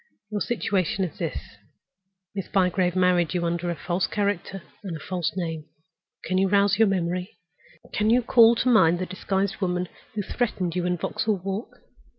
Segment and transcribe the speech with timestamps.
[0.31, 1.57] Your situation is this.
[2.33, 5.65] Miss Bygrave has married you under a false character and a false name.
[6.23, 7.37] Can you rouse your memory?
[7.93, 11.81] Can you call to mind the disguised woman who threatened you in Vauxhall Walk?